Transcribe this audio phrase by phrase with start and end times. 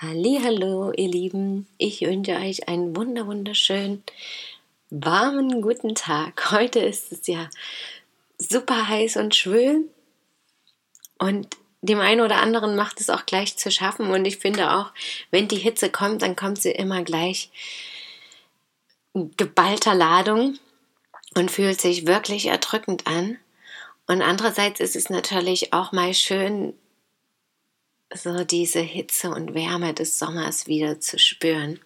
[0.00, 1.66] Hallo, ihr Lieben.
[1.76, 4.04] Ich wünsche euch einen wunder wunderschönen
[4.90, 6.52] warmen guten Tag.
[6.52, 7.50] Heute ist es ja
[8.38, 9.90] super heiß und schwül
[11.18, 11.48] und
[11.82, 14.92] dem einen oder anderen macht es auch gleich zu schaffen und ich finde auch,
[15.32, 17.50] wenn die Hitze kommt, dann kommt sie immer gleich
[19.14, 20.60] geballter Ladung
[21.34, 23.36] und fühlt sich wirklich erdrückend an.
[24.06, 26.74] Und andererseits ist es natürlich auch mal schön,
[28.14, 31.80] so diese Hitze und Wärme des Sommers wieder zu spüren.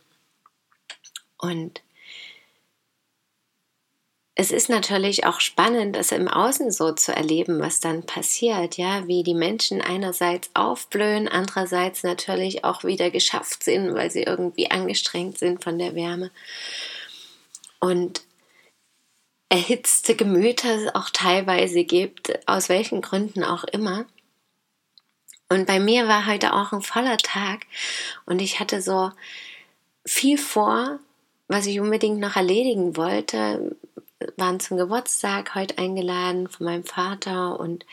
[1.39, 1.83] Und
[4.35, 9.07] es ist natürlich auch spannend, das im Außen so zu erleben, was dann passiert, ja,
[9.07, 15.39] wie die Menschen einerseits aufblühen, andererseits natürlich auch wieder geschafft sind, weil sie irgendwie angestrengt
[15.39, 16.30] sind von der Wärme.
[17.79, 18.23] Und
[19.51, 24.07] erhitzte Gemüter auch teilweise gibt, aus welchen Gründen auch immer.
[25.53, 27.67] Und bei mir war heute auch ein voller Tag.
[28.25, 29.13] Und ich hatte so
[30.07, 30.99] viel vor,
[31.47, 33.77] was ich unbedingt noch erledigen wollte.
[34.39, 37.61] Waren zum Geburtstag heute eingeladen von meinem Vater.
[37.61, 37.85] Und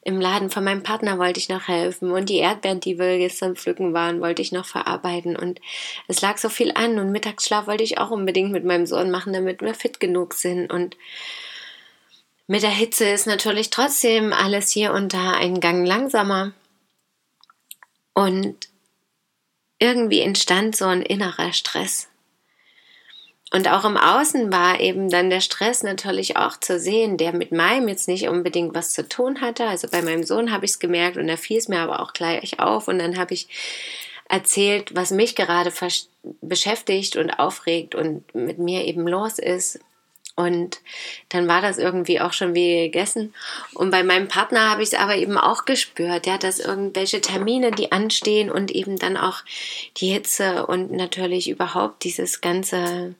[0.00, 2.10] im Laden von meinem Partner wollte ich noch helfen.
[2.10, 5.36] Und die Erdbeeren, die wir gestern pflücken waren, wollte ich noch verarbeiten.
[5.36, 5.60] Und
[6.08, 6.98] es lag so viel an.
[6.98, 10.72] Und Mittagsschlaf wollte ich auch unbedingt mit meinem Sohn machen, damit wir fit genug sind.
[10.72, 10.96] Und
[12.46, 16.54] mit der Hitze ist natürlich trotzdem alles hier und da einen Gang langsamer.
[18.14, 18.56] Und
[19.78, 22.08] irgendwie entstand so ein innerer Stress.
[23.52, 27.52] Und auch im Außen war eben dann der Stress natürlich auch zu sehen, der mit
[27.52, 29.66] meinem jetzt nicht unbedingt was zu tun hatte.
[29.66, 32.12] Also bei meinem Sohn habe ich es gemerkt und da fiel es mir aber auch
[32.12, 32.88] gleich auf.
[32.88, 33.48] Und dann habe ich
[34.28, 35.72] erzählt, was mich gerade
[36.40, 39.78] beschäftigt und aufregt und mit mir eben los ist.
[40.36, 40.80] Und
[41.28, 43.32] dann war das irgendwie auch schon wie gegessen.
[43.72, 47.70] Und bei meinem Partner habe ich es aber eben auch gespürt, ja, dass irgendwelche Termine,
[47.70, 49.42] die anstehen und eben dann auch
[49.98, 53.14] die Hitze und natürlich überhaupt dieses ganze,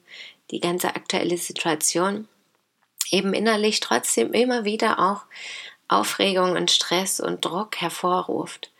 [0.51, 2.27] die ganze aktuelle Situation
[3.11, 5.23] eben innerlich trotzdem immer wieder auch
[5.87, 8.71] Aufregung und Stress und Druck hervorruft.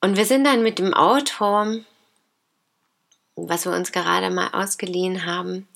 [0.00, 1.82] Und wir sind dann mit dem Auto
[3.48, 5.68] was wir uns gerade mal ausgeliehen haben,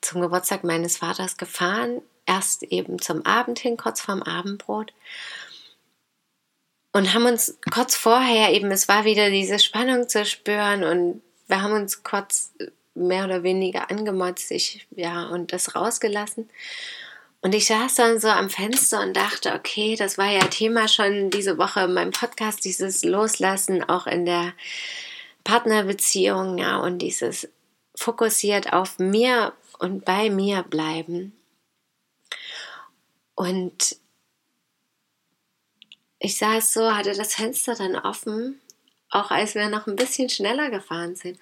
[0.00, 2.02] zum Geburtstag meines Vaters gefahren.
[2.26, 4.92] Erst eben zum Abend hin, kurz vorm Abendbrot.
[6.92, 11.62] Und haben uns kurz vorher eben, es war wieder diese Spannung zu spüren und wir
[11.62, 12.52] haben uns kurz
[12.94, 16.48] mehr oder weniger angemotzt, ich, ja, und das rausgelassen.
[17.42, 21.30] Und ich saß dann so am Fenster und dachte, okay, das war ja Thema schon
[21.30, 24.52] diese Woche in meinem Podcast, dieses Loslassen auch in der
[25.50, 27.48] Partnerbeziehung, ja, und dieses
[27.96, 31.36] fokussiert auf mir und bei mir bleiben.
[33.34, 33.96] Und
[36.20, 38.60] ich saß so, hatte das Fenster dann offen,
[39.08, 41.36] auch als wir noch ein bisschen schneller gefahren sind.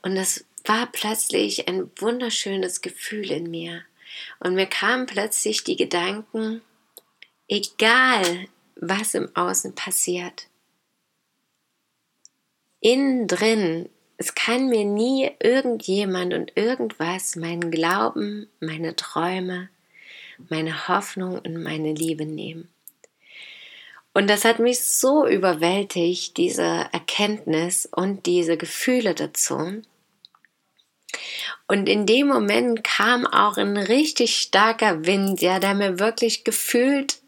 [0.00, 3.82] Und es war plötzlich ein wunderschönes Gefühl in mir.
[4.40, 6.62] Und mir kamen plötzlich die Gedanken,
[7.48, 8.46] egal
[8.76, 10.46] was im Außen passiert,
[12.84, 19.70] innen drin, es kann mir nie irgendjemand und irgendwas meinen Glauben, meine Träume,
[20.50, 22.68] meine Hoffnung und meine Liebe nehmen.
[24.12, 29.82] Und das hat mich so überwältigt, diese Erkenntnis und diese Gefühle dazu.
[31.66, 37.23] Und in dem Moment kam auch ein richtig starker Wind, ja, der mir wirklich gefühlt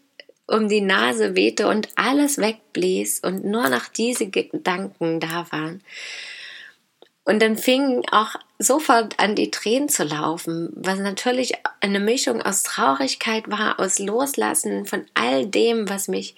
[0.46, 5.82] um die Nase wehte und alles wegblies und nur noch diese Gedanken da waren.
[7.24, 12.62] Und dann fingen auch sofort an, die Tränen zu laufen, was natürlich eine Mischung aus
[12.62, 16.36] Traurigkeit war, aus Loslassen von all dem, was mich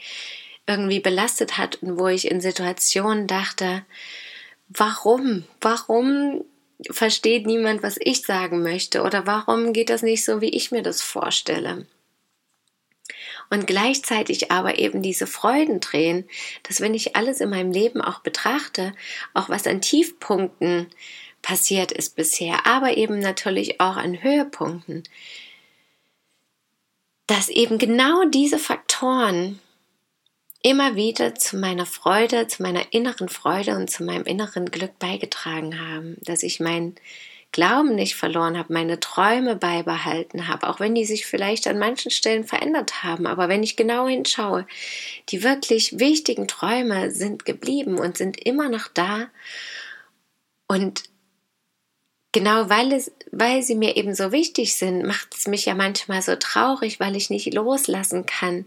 [0.67, 3.85] irgendwie belastet hat und wo ich in Situationen dachte,
[4.69, 6.45] warum, warum
[6.91, 10.83] versteht niemand, was ich sagen möchte oder warum geht das nicht so, wie ich mir
[10.83, 11.87] das vorstelle?
[13.51, 16.29] Und gleichzeitig aber eben diese Freudentränen,
[16.65, 18.93] dass wenn ich alles in meinem Leben auch betrachte,
[19.35, 20.89] auch was an Tiefpunkten
[21.43, 25.05] passiert ist bisher, aber eben natürlich auch an Höhepunkten,
[27.27, 29.61] dass eben genau diese Faktoren
[30.63, 35.79] immer wieder zu meiner Freude, zu meiner inneren Freude und zu meinem inneren Glück beigetragen
[35.81, 36.97] haben, dass ich mein
[37.51, 42.11] Glauben nicht verloren habe, meine Träume beibehalten habe, auch wenn die sich vielleicht an manchen
[42.11, 43.27] Stellen verändert haben.
[43.27, 44.67] Aber wenn ich genau hinschaue,
[45.31, 49.29] die wirklich wichtigen Träume sind geblieben und sind immer noch da.
[50.67, 51.05] Und
[52.33, 56.21] genau weil, es, weil sie mir eben so wichtig sind, macht es mich ja manchmal
[56.21, 58.67] so traurig, weil ich nicht loslassen kann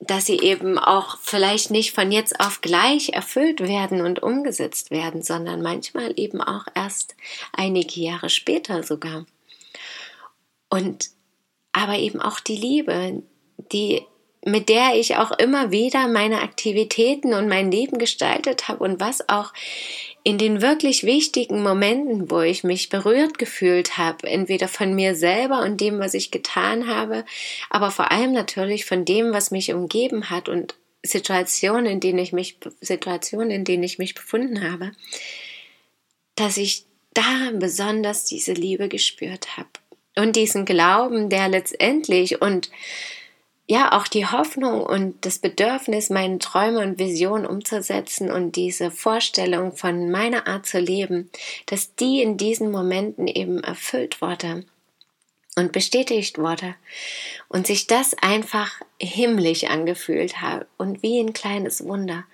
[0.00, 5.22] dass sie eben auch vielleicht nicht von jetzt auf gleich erfüllt werden und umgesetzt werden,
[5.22, 7.16] sondern manchmal eben auch erst
[7.52, 9.26] einige Jahre später sogar.
[10.68, 11.10] Und
[11.72, 13.22] aber eben auch die Liebe,
[13.72, 14.02] die
[14.44, 19.28] mit der ich auch immer wieder meine Aktivitäten und mein Leben gestaltet habe und was
[19.28, 19.52] auch
[20.22, 25.62] in den wirklich wichtigen Momenten, wo ich mich berührt gefühlt habe, entweder von mir selber
[25.62, 27.24] und dem, was ich getan habe,
[27.70, 32.32] aber vor allem natürlich von dem, was mich umgeben hat und Situationen, in denen ich
[32.32, 34.92] mich, Situationen, in denen ich mich befunden habe,
[36.34, 36.84] dass ich
[37.14, 39.68] da besonders diese Liebe gespürt habe
[40.16, 42.70] und diesen Glauben, der letztendlich und
[43.68, 49.76] ja auch die Hoffnung und das Bedürfnis, meine Träume und Visionen umzusetzen und diese Vorstellung
[49.76, 51.30] von meiner Art zu leben,
[51.66, 54.64] dass die in diesen Momenten eben erfüllt wurde
[55.54, 56.76] und bestätigt wurde
[57.48, 62.24] und sich das einfach himmlisch angefühlt hat und wie ein kleines Wunder.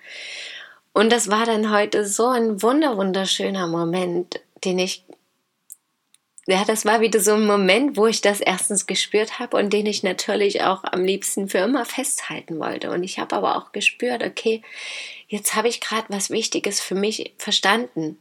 [0.93, 5.03] Und das war dann heute so ein wunder wunderschöner Moment, den ich
[6.47, 9.87] ja, das war wieder so ein Moment, wo ich das erstens gespürt habe und den
[9.87, 12.91] ich natürlich auch am liebsten für immer festhalten wollte.
[12.91, 14.61] Und ich habe aber auch gespürt, okay,
[15.27, 18.19] jetzt habe ich gerade was Wichtiges für mich verstanden.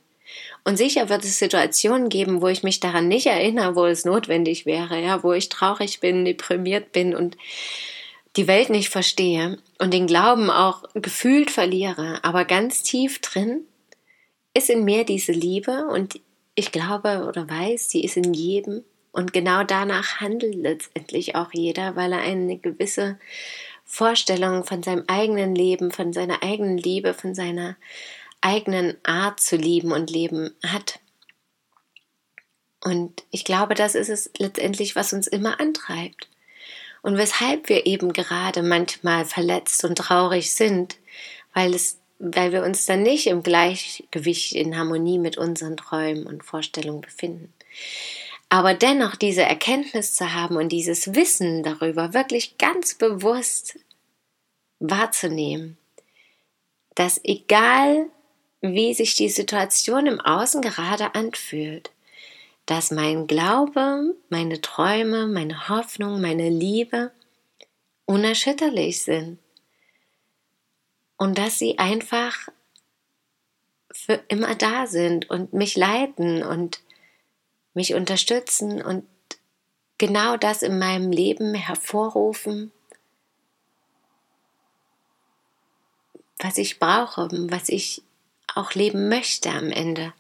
[0.64, 4.64] Und sicher wird es Situationen geben, wo ich mich daran nicht erinnere, wo es notwendig
[4.64, 7.36] wäre, ja, wo ich traurig bin, deprimiert bin und
[8.36, 12.20] die Welt nicht verstehe und den Glauben auch gefühlt verliere.
[12.22, 13.66] Aber ganz tief drin
[14.54, 16.18] ist in mir diese Liebe und
[16.54, 21.96] ich glaube oder weiß, sie ist in jedem und genau danach handelt letztendlich auch jeder,
[21.96, 23.18] weil er eine gewisse
[23.84, 27.76] Vorstellung von seinem eigenen Leben, von seiner eigenen Liebe, von seiner
[28.40, 30.98] eigenen Art zu lieben und leben hat.
[32.82, 36.28] Und ich glaube, das ist es letztendlich, was uns immer antreibt.
[37.02, 40.96] Und weshalb wir eben gerade manchmal verletzt und traurig sind,
[41.52, 46.44] weil es weil wir uns dann nicht im Gleichgewicht, in Harmonie mit unseren Träumen und
[46.44, 47.52] Vorstellungen befinden.
[48.48, 53.78] Aber dennoch diese Erkenntnis zu haben und dieses Wissen darüber wirklich ganz bewusst
[54.78, 55.76] wahrzunehmen,
[56.94, 58.06] dass egal
[58.60, 61.90] wie sich die Situation im Außen gerade anfühlt,
[62.66, 67.10] dass mein Glaube, meine Träume, meine Hoffnung, meine Liebe
[68.06, 69.38] unerschütterlich sind
[71.24, 72.36] und dass sie einfach
[73.90, 76.82] für immer da sind und mich leiten und
[77.72, 79.06] mich unterstützen und
[79.96, 82.72] genau das in meinem Leben hervorrufen,
[86.40, 88.02] was ich brauche, was ich
[88.54, 90.12] auch leben möchte am Ende.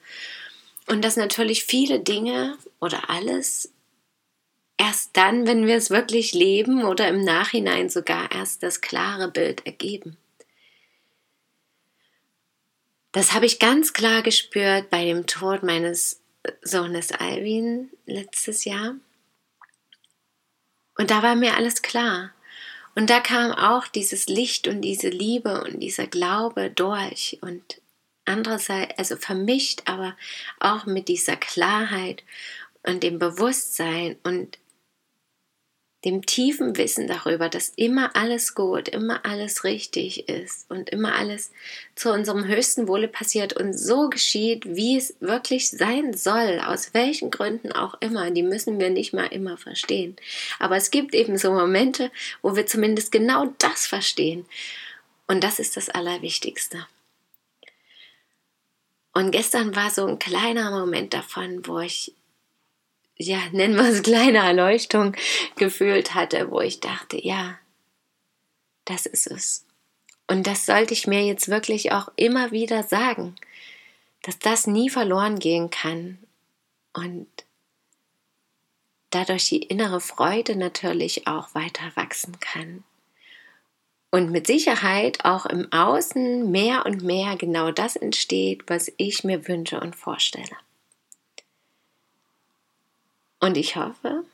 [0.86, 3.70] Und dass natürlich viele Dinge oder alles
[4.78, 9.66] erst dann, wenn wir es wirklich leben oder im Nachhinein sogar erst das klare Bild
[9.66, 10.16] ergeben.
[13.14, 16.20] Das habe ich ganz klar gespürt bei dem Tod meines
[16.62, 18.96] Sohnes Alvin letztes Jahr.
[20.98, 22.32] Und da war mir alles klar.
[22.96, 27.80] Und da kam auch dieses Licht und diese Liebe und dieser Glaube durch und
[28.24, 30.16] andererseits, also vermischt, aber
[30.58, 32.24] auch mit dieser Klarheit
[32.82, 34.58] und dem Bewusstsein und
[36.04, 41.50] dem tiefen Wissen darüber, dass immer alles gut, immer alles richtig ist und immer alles
[41.94, 47.30] zu unserem höchsten Wohle passiert und so geschieht, wie es wirklich sein soll, aus welchen
[47.30, 50.16] Gründen auch immer, die müssen wir nicht mal immer verstehen.
[50.58, 52.10] Aber es gibt eben so Momente,
[52.42, 54.44] wo wir zumindest genau das verstehen.
[55.26, 56.86] Und das ist das Allerwichtigste.
[59.14, 62.12] Und gestern war so ein kleiner Moment davon, wo ich
[63.16, 65.14] ja, nennen wir es kleine Erleuchtung
[65.56, 67.58] gefühlt hatte, wo ich dachte, ja,
[68.84, 69.64] das ist es.
[70.26, 73.34] Und das sollte ich mir jetzt wirklich auch immer wieder sagen,
[74.22, 76.18] dass das nie verloren gehen kann
[76.94, 77.28] und
[79.10, 82.84] dadurch die innere Freude natürlich auch weiter wachsen kann.
[84.10, 89.48] Und mit Sicherheit auch im Außen mehr und mehr genau das entsteht, was ich mir
[89.48, 90.56] wünsche und vorstelle.
[93.44, 94.24] Und ich hoffe,